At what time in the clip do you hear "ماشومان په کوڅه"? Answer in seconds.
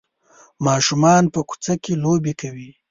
0.65-1.73